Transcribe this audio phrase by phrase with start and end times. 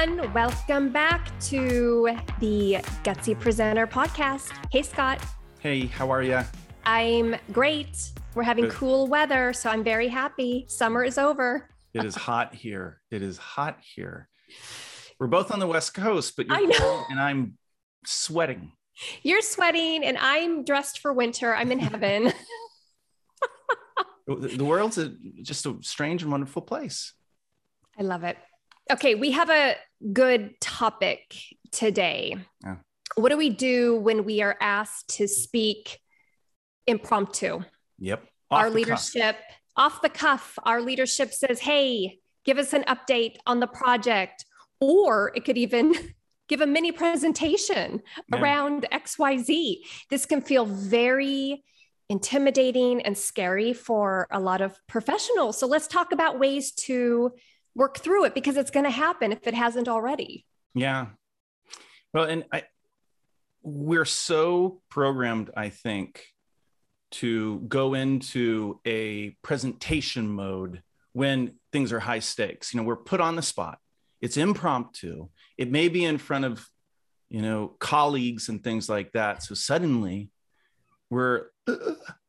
[0.00, 0.32] everyone.
[0.32, 4.50] Welcome back to the Gutsy Presenter podcast.
[4.70, 5.20] Hey, Scott.
[5.58, 6.40] Hey, how are you?
[6.86, 8.12] I'm great.
[8.34, 10.64] We're having cool weather, so I'm very happy.
[10.68, 11.68] Summer is over.
[11.92, 13.02] it is hot here.
[13.10, 14.28] It is hot here.
[15.18, 17.04] We're both on the West Coast, but you're I know.
[17.10, 17.58] and I'm
[18.06, 18.72] sweating.
[19.22, 21.54] You're sweating, and I'm dressed for winter.
[21.54, 22.32] I'm in heaven.
[24.26, 25.12] the world's a,
[25.42, 27.12] just a strange and wonderful place.
[27.98, 28.38] I love it.
[28.90, 29.76] Okay, we have a
[30.12, 31.36] good topic
[31.70, 32.36] today.
[32.64, 32.76] Yeah.
[33.14, 36.00] What do we do when we are asked to speak
[36.88, 37.60] impromptu?
[37.98, 38.24] Yep.
[38.50, 39.56] Off our leadership, cuff.
[39.76, 44.44] off the cuff, our leadership says, hey, give us an update on the project.
[44.80, 45.94] Or it could even
[46.48, 48.00] give a mini presentation
[48.32, 48.40] yeah.
[48.40, 49.76] around XYZ.
[50.08, 51.62] This can feel very
[52.08, 55.58] intimidating and scary for a lot of professionals.
[55.58, 57.30] So let's talk about ways to
[57.80, 60.44] work through it because it's going to happen if it hasn't already.
[60.74, 61.06] Yeah.
[62.12, 62.64] Well, and I,
[63.62, 66.26] we're so programmed, I think,
[67.12, 72.74] to go into a presentation mode when things are high stakes.
[72.74, 73.78] You know, we're put on the spot.
[74.20, 75.28] It's impromptu.
[75.56, 76.66] It may be in front of,
[77.30, 79.42] you know, colleagues and things like that.
[79.42, 80.28] So suddenly
[81.08, 81.46] we're,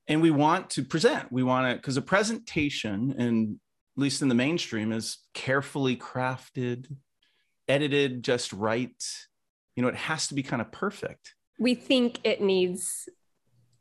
[0.08, 1.30] and we want to present.
[1.30, 3.60] We want to, because a presentation and
[3.98, 6.88] at least in the mainstream, is carefully crafted,
[7.68, 9.04] edited just right.
[9.76, 11.36] You know, it has to be kind of perfect.
[11.60, 13.08] We think it needs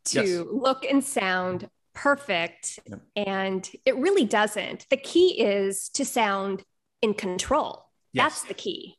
[0.06, 0.47] to yes.
[0.50, 3.00] look and sound perfect, yep.
[3.17, 4.86] and it really doesn't.
[4.91, 6.62] The key is to sound
[7.02, 7.86] in control.
[8.12, 8.24] Yes.
[8.24, 8.97] That's the key.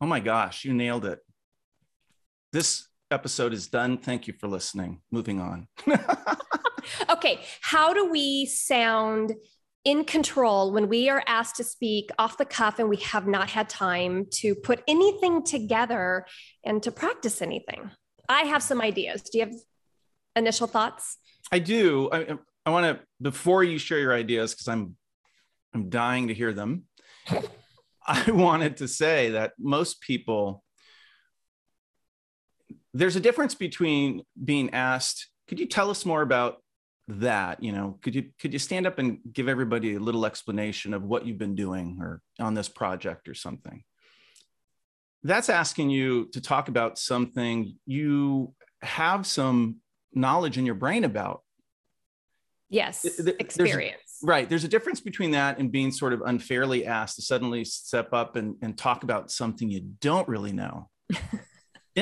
[0.00, 1.20] Oh my gosh, you nailed it.
[2.52, 3.98] This episode is done.
[3.98, 5.00] Thank you for listening.
[5.10, 5.66] Moving on.
[7.10, 9.34] okay, how do we sound
[9.84, 13.50] in control when we are asked to speak off the cuff and we have not
[13.50, 16.26] had time to put anything together
[16.64, 17.90] and to practice anything.
[18.28, 19.22] I have some ideas.
[19.22, 19.54] Do you have
[20.36, 21.18] initial thoughts?
[21.50, 22.10] I do.
[22.12, 24.96] I, I want to before you share your ideas because I'm
[25.74, 26.84] I'm dying to hear them.
[28.06, 30.62] I wanted to say that most people
[32.94, 36.62] there's a difference between being asked, could you tell us more about
[37.08, 40.92] that you know could you could you stand up and give everybody a little explanation
[40.92, 43.82] of what you've been doing or on this project or something?
[45.24, 49.76] That's asking you to talk about something you have some
[50.12, 51.42] knowledge in your brain about.
[52.70, 53.02] Yes
[53.40, 57.22] experience there's right there's a difference between that and being sort of unfairly asked to
[57.22, 60.90] suddenly step up and, and talk about something you don't really know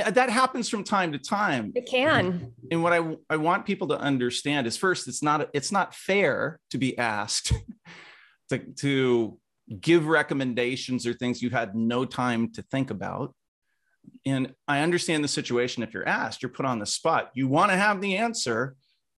[0.04, 1.72] Uh, that happens from time to time.
[1.74, 2.52] It can.
[2.70, 6.58] And what I, I want people to understand is first, it's not it's not fair
[6.70, 7.52] to be asked
[8.50, 9.38] to, to
[9.80, 13.34] give recommendations or things you had no time to think about.
[14.24, 17.30] And I understand the situation if you're asked, you're put on the spot.
[17.34, 18.76] You want to have the answer,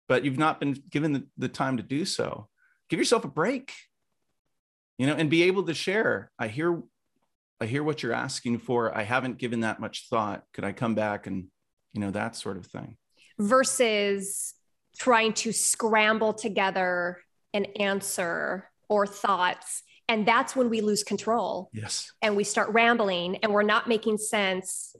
[0.08, 2.48] but you've not been given the, the time to do so.
[2.90, 3.74] Give yourself a break,
[4.98, 6.32] you know, and be able to share.
[6.40, 6.82] I hear
[7.60, 8.96] I hear what you're asking for.
[8.96, 10.44] I haven't given that much thought.
[10.54, 11.46] Could I come back and,
[11.94, 12.98] you know, that sort of thing?
[13.40, 14.54] Versus
[14.98, 17.20] trying to scramble together
[17.54, 19.84] an answer or thoughts.
[20.08, 21.70] And that's when we lose control.
[21.74, 22.12] Yes.
[22.22, 24.96] And we start rambling and we're not making sense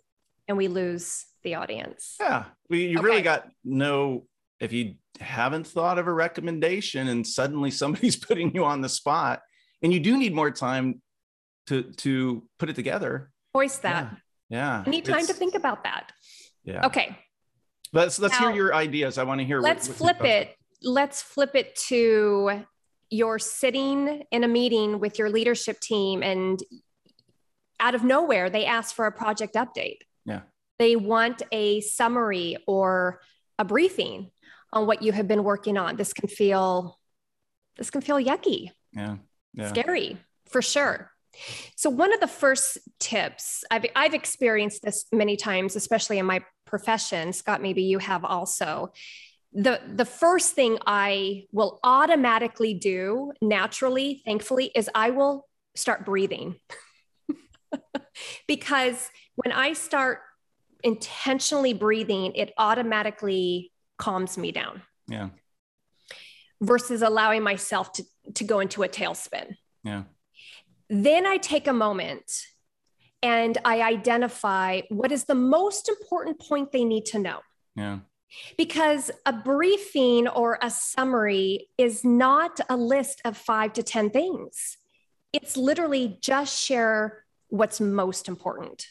[0.48, 2.16] and we lose the audience.
[2.20, 2.46] Yeah.
[2.70, 3.06] We, you okay.
[3.06, 4.26] really got no,
[4.60, 9.42] if you haven't thought of a recommendation and suddenly somebody's putting you on the spot
[9.82, 11.02] and you do need more time
[11.68, 13.32] to to put it together.
[13.54, 14.18] Voice that.
[14.50, 14.58] Yeah.
[14.58, 14.84] yeah.
[14.86, 16.12] I need time it's, to think about that.
[16.64, 16.86] Yeah.
[16.88, 17.18] Okay.
[17.94, 19.18] Let's let's now, hear your ideas.
[19.18, 19.62] I want to hear.
[19.62, 20.56] Let's what, flip it.
[20.82, 22.66] Let's flip it to
[23.10, 26.60] you're sitting in a meeting with your leadership team, and
[27.80, 30.00] out of nowhere they ask for a project update.
[30.26, 30.42] Yeah.
[30.80, 33.22] They want a summary or
[33.58, 34.32] a briefing
[34.74, 35.96] on what you have been working on.
[35.96, 37.00] This can feel
[37.78, 38.72] this can feel yucky.
[38.94, 39.18] Yeah.
[39.54, 39.70] yeah.
[39.70, 40.18] Scary
[40.48, 41.12] for sure.
[41.76, 46.44] So one of the first tips I've I've experienced this many times, especially in my
[46.66, 47.34] profession.
[47.34, 48.92] Scott, maybe you have also.
[49.54, 56.56] The the first thing I will automatically do naturally, thankfully, is I will start breathing.
[58.48, 60.20] because when I start
[60.84, 64.84] intentionally breathing, it automatically calms me down.
[65.08, 65.30] Yeah.
[66.62, 68.04] Versus allowing myself to
[68.36, 69.56] to go into a tailspin.
[69.84, 70.04] Yeah.
[70.90, 72.32] Then I take a moment
[73.22, 77.40] and I identify what is the most important point they need to know.
[77.76, 78.00] Yeah.
[78.58, 84.78] Because a briefing or a summary is not a list of five to 10 things.
[85.34, 88.88] It's literally just share what's most important.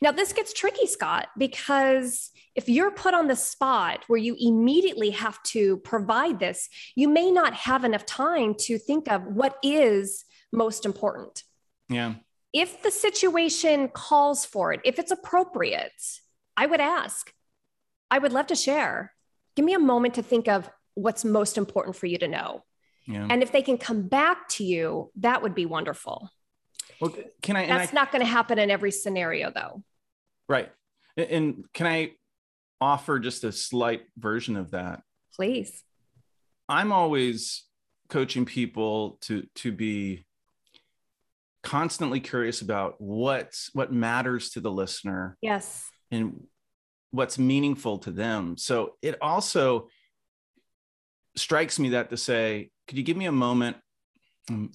[0.00, 5.10] Now, this gets tricky, Scott, because if you're put on the spot where you immediately
[5.10, 10.24] have to provide this, you may not have enough time to think of what is
[10.54, 11.42] most important.
[11.88, 12.14] Yeah.
[12.52, 15.92] If the situation calls for it, if it's appropriate,
[16.56, 17.32] I would ask,
[18.10, 19.12] I would love to share.
[19.56, 22.62] Give me a moment to think of what's most important for you to know.
[23.06, 23.26] Yeah.
[23.28, 26.30] And if they can come back to you, that would be wonderful.
[27.00, 27.66] Well, can I?
[27.66, 29.82] That's I, not going to happen in every scenario, though.
[30.48, 30.70] Right.
[31.16, 32.12] And can I
[32.80, 35.02] offer just a slight version of that?
[35.34, 35.82] Please.
[36.68, 37.64] I'm always
[38.08, 40.24] coaching people to to be
[41.64, 45.36] constantly curious about what's what matters to the listener.
[45.40, 45.90] Yes.
[46.10, 46.44] And
[47.10, 48.56] what's meaningful to them.
[48.56, 49.88] So it also
[51.36, 53.76] strikes me that to say, could you give me a moment?
[54.48, 54.70] Um,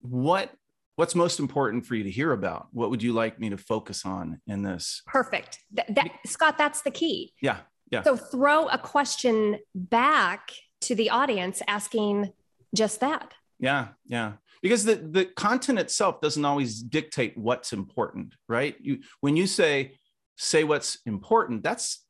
[0.00, 0.50] what
[0.96, 2.66] what's most important for you to hear about?
[2.72, 5.02] What would you like me to focus on in this?
[5.06, 5.58] Perfect.
[5.74, 7.32] Th- that, Scott, that's the key.
[7.40, 7.58] Yeah.
[7.90, 8.02] Yeah.
[8.02, 10.52] So throw a question back
[10.82, 12.32] to the audience asking
[12.74, 13.34] just that.
[13.62, 13.88] Yeah.
[14.06, 14.32] Yeah.
[14.60, 18.76] Because the, the content itself doesn't always dictate what's important, right?
[18.80, 19.94] You when you say
[20.36, 22.04] say what's important, that's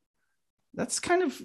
[0.75, 1.41] that's kind of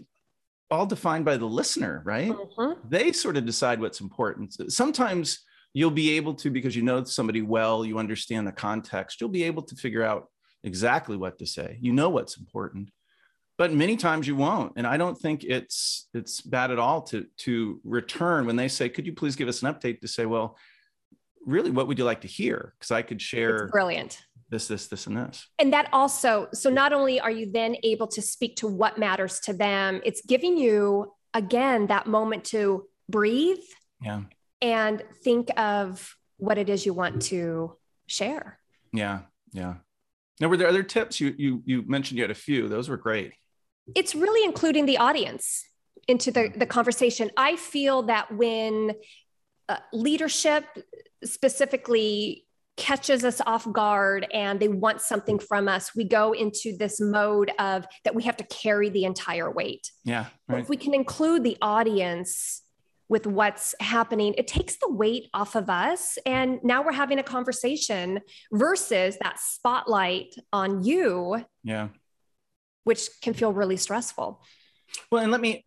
[0.72, 2.32] all defined by the listener, right?
[2.32, 2.90] Mm-hmm.
[2.90, 4.72] They sort of decide what's important.
[4.72, 9.30] Sometimes you'll be able to because you know somebody well you understand the context you'll
[9.30, 10.28] be able to figure out
[10.64, 12.90] exactly what to say you know what's important
[13.58, 17.26] but many times you won't and i don't think it's it's bad at all to
[17.38, 20.58] to return when they say could you please give us an update to say well
[21.46, 24.88] really what would you like to hear because i could share it's brilliant this this
[24.88, 28.56] this and this and that also so not only are you then able to speak
[28.56, 33.58] to what matters to them it's giving you again that moment to breathe
[34.02, 34.22] yeah
[34.62, 37.76] and think of what it is you want to
[38.06, 38.60] share.
[38.94, 39.22] Yeah,
[39.52, 39.76] yeah.
[40.40, 41.20] Now, were there other tips?
[41.20, 42.68] You you you mentioned you had a few.
[42.68, 43.34] Those were great.
[43.96, 45.64] It's really including the audience
[46.08, 47.32] into the the conversation.
[47.38, 48.94] I feel that when
[49.70, 50.66] uh, leadership
[51.24, 52.46] specifically
[52.78, 57.52] catches us off guard and they want something from us, we go into this mode
[57.60, 59.92] of that we have to carry the entire weight.
[60.04, 60.28] Yeah.
[60.48, 60.62] Right.
[60.62, 62.62] If we can include the audience
[63.10, 66.20] with what's happening, it takes the weight off of us.
[66.26, 68.20] And now we're having a conversation
[68.52, 71.44] versus that spotlight on you.
[71.64, 71.90] Yeah.
[72.88, 74.42] Which can feel really stressful.
[75.12, 75.66] Well, and let me,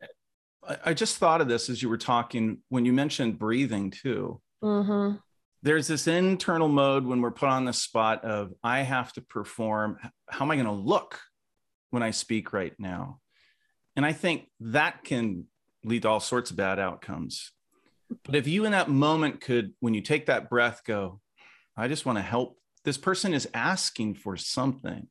[0.85, 4.41] I just thought of this as you were talking when you mentioned breathing too.
[4.65, 5.17] Mm-hmm.
[5.63, 9.99] There's this internal mode when we're put on the spot of, I have to perform.
[10.31, 11.21] How am I going to look
[11.91, 13.21] when I speak right now?
[13.97, 15.45] And I think that can
[15.85, 17.53] lead to all sorts of bad outcomes.
[18.25, 21.21] But if you in that moment could, when you take that breath, go,
[21.77, 22.57] I just want to help.
[22.85, 25.09] This person is asking for something.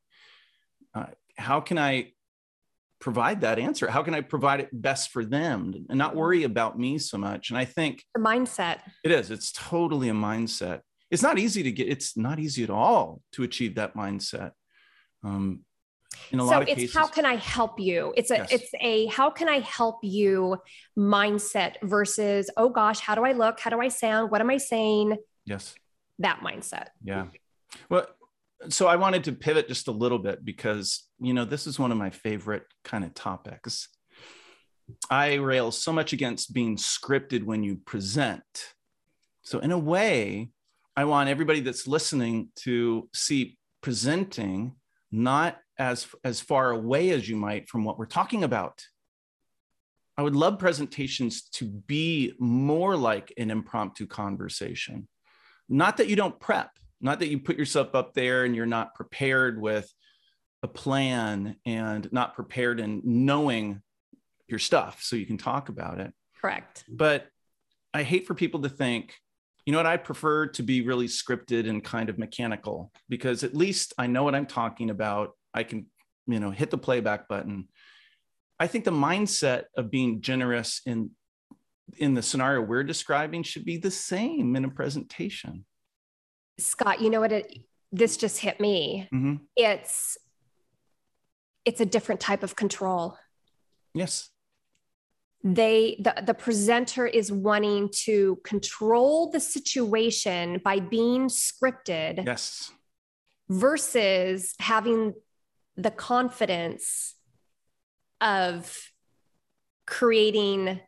[0.92, 1.06] Uh,
[1.36, 2.12] how can I
[3.00, 3.88] provide that answer?
[3.88, 7.50] How can I provide it best for them and not worry about me so much?
[7.50, 8.80] And I think the mindset.
[9.04, 9.30] It is.
[9.30, 10.80] It's totally a mindset.
[11.10, 11.88] It's not easy to get.
[11.88, 14.52] It's not easy at all to achieve that mindset.
[15.24, 15.64] Um,
[16.30, 16.94] in a so lot of it's cases.
[16.94, 18.52] how can i help you it's a yes.
[18.52, 20.56] it's a how can i help you
[20.98, 24.56] mindset versus oh gosh how do i look how do i sound what am i
[24.56, 25.74] saying yes
[26.18, 27.26] that mindset yeah
[27.88, 28.06] well
[28.68, 31.92] so i wanted to pivot just a little bit because you know this is one
[31.92, 33.88] of my favorite kind of topics.
[35.08, 38.42] I rail so much against being scripted when you present.
[39.42, 40.50] So in a way
[40.96, 44.74] i want everybody that's listening to see presenting
[45.10, 48.84] not as as far away as you might from what we're talking about.
[50.16, 55.08] I would love presentations to be more like an impromptu conversation.
[55.68, 58.94] Not that you don't prep not that you put yourself up there and you're not
[58.94, 59.92] prepared with
[60.62, 63.80] a plan and not prepared in knowing
[64.48, 67.26] your stuff so you can talk about it correct but
[67.94, 69.14] i hate for people to think
[69.64, 73.54] you know what i prefer to be really scripted and kind of mechanical because at
[73.54, 75.86] least i know what i'm talking about I can,
[76.26, 77.68] you know, hit the playback button.
[78.58, 81.10] I think the mindset of being generous in
[81.98, 85.64] in the scenario we're describing should be the same in a presentation.
[86.60, 87.58] Scott, you know what it
[87.92, 89.08] this just hit me.
[89.12, 89.36] Mm-hmm.
[89.56, 90.16] It's
[91.64, 93.18] it's a different type of control.
[93.94, 94.30] Yes.
[95.42, 102.26] They the, the presenter is wanting to control the situation by being scripted.
[102.26, 102.70] Yes.
[103.48, 105.14] Versus having
[105.76, 107.16] the confidence
[108.20, 108.90] of
[109.86, 110.80] creating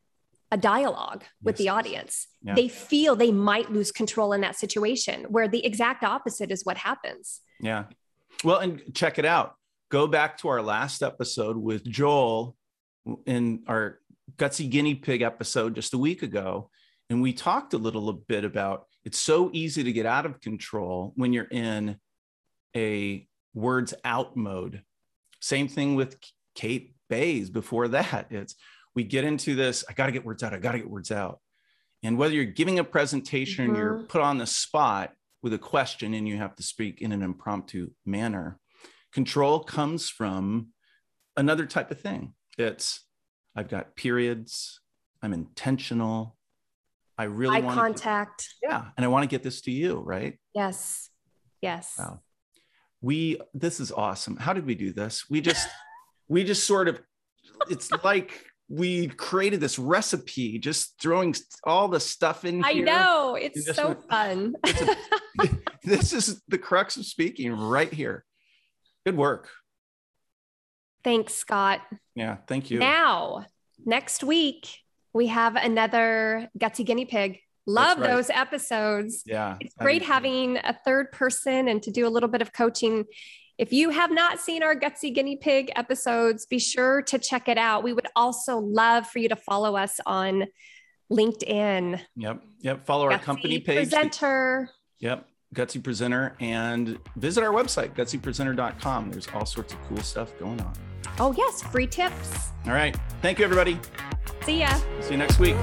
[0.53, 1.59] a dialogue with Yes.
[1.59, 2.27] the audience.
[2.43, 2.55] Yeah.
[2.55, 6.77] They feel they might lose control in that situation, where the exact opposite is what
[6.77, 7.41] happens.
[7.59, 7.87] Yeah.
[8.45, 9.55] Well, and check it out.
[9.91, 12.55] Go back to our last episode with Joel
[13.27, 13.99] in our
[14.37, 16.71] gutsy guinea pig episode just a week ago.
[17.11, 21.13] And we talked a little bit about it's so easy to get out of control
[21.17, 21.97] when you're in
[22.77, 24.83] a words out mode.
[25.41, 26.17] Same thing with
[26.55, 28.29] Kate Bays before that.
[28.31, 28.55] It's
[28.95, 31.11] we get into this, I got to get words out, I got to get words
[31.11, 31.41] out.
[32.03, 34.09] And whether you're giving a presentation, you're Mhm.
[34.09, 37.91] put on the spot with a question and you have to speak in an impromptu
[38.05, 38.59] manner.
[39.13, 40.73] Control comes from
[41.37, 42.35] another type of thing.
[42.59, 43.07] It's
[43.55, 44.81] I've got periods,
[45.23, 46.37] I'm intentional.
[47.19, 48.49] I really Eye want contact.
[48.63, 50.39] yeah, and I want to get this to you, right?
[50.55, 51.11] Yes.
[51.61, 51.95] Yes.
[51.99, 52.23] Wow.
[53.01, 54.37] We this is awesome.
[54.37, 55.29] How did we do this?
[55.29, 55.69] We just
[56.29, 57.01] we just sort of
[57.69, 63.37] it's like we created this recipe just throwing all the stuff in I know.
[63.39, 64.55] It's so went- fun.
[65.85, 68.25] this is the crux of speaking right here.
[69.05, 69.51] Good work.
[71.05, 71.83] Thanks, Scott.
[72.15, 72.79] Yeah, thank you.
[72.79, 73.45] Now,
[73.85, 74.79] next week,
[75.13, 77.41] we have another Gutsy Guinea Pig.
[77.67, 78.09] Love right.
[78.09, 79.23] those episodes.
[79.27, 79.59] yeah.
[79.61, 83.05] It's great having a third person and to do a little bit of coaching.
[83.59, 87.59] If you have not seen our Gutsy Guinea Pig episodes, be sure to check it
[87.59, 87.85] out.
[87.85, 90.47] We would also love for you to follow us on
[91.13, 92.01] LinkedIn.
[92.17, 92.43] Yep.
[92.61, 92.87] Yep.
[92.87, 93.91] Follow our company page.
[93.91, 94.71] Presenter.
[95.01, 95.29] Yep.
[95.55, 99.11] Gutsy Presenter and visit our website, gutsypresenter.com.
[99.11, 100.73] There's all sorts of cool stuff going on.
[101.19, 102.53] Oh, yes, free tips.
[102.67, 102.97] All right.
[103.21, 103.79] Thank you, everybody.
[104.47, 104.75] See ya.
[105.01, 105.57] See you next week.